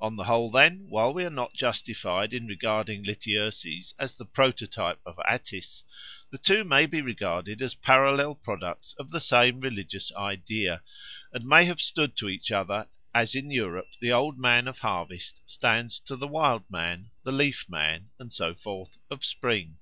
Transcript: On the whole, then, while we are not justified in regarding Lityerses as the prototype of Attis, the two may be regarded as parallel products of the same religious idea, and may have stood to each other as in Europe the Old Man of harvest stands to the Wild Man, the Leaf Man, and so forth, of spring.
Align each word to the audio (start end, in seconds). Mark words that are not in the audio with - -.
On 0.00 0.14
the 0.14 0.22
whole, 0.22 0.48
then, 0.48 0.86
while 0.90 1.12
we 1.12 1.24
are 1.24 1.28
not 1.28 1.52
justified 1.52 2.32
in 2.32 2.46
regarding 2.46 3.02
Lityerses 3.02 3.94
as 3.98 4.14
the 4.14 4.24
prototype 4.24 5.00
of 5.04 5.18
Attis, 5.28 5.82
the 6.30 6.38
two 6.38 6.62
may 6.62 6.86
be 6.86 7.02
regarded 7.02 7.60
as 7.60 7.74
parallel 7.74 8.36
products 8.36 8.94
of 8.96 9.10
the 9.10 9.18
same 9.18 9.58
religious 9.58 10.12
idea, 10.14 10.82
and 11.32 11.44
may 11.44 11.64
have 11.64 11.80
stood 11.80 12.14
to 12.14 12.28
each 12.28 12.52
other 12.52 12.86
as 13.12 13.34
in 13.34 13.50
Europe 13.50 13.88
the 14.00 14.12
Old 14.12 14.38
Man 14.38 14.68
of 14.68 14.78
harvest 14.78 15.42
stands 15.50 15.98
to 15.98 16.14
the 16.14 16.28
Wild 16.28 16.62
Man, 16.70 17.10
the 17.24 17.32
Leaf 17.32 17.68
Man, 17.68 18.10
and 18.20 18.32
so 18.32 18.54
forth, 18.54 18.98
of 19.10 19.24
spring. 19.24 19.78